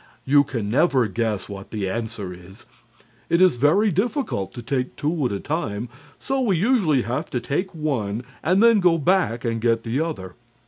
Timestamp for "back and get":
8.97-9.83